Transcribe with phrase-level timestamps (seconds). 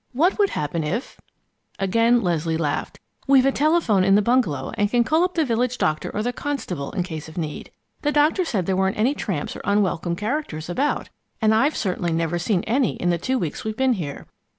[0.13, 1.21] What would happen if"
[1.79, 2.99] Again Leslie laughed.
[3.27, 6.33] "We've a telephone in the bungalow and can call up the village doctor or the
[6.33, 7.69] constable, in case of need.
[8.01, 11.09] The doctor said there weren't any tramps or unwelcome characters about,
[11.39, 14.25] and I've certainly never seen any in the two weeks we've been here.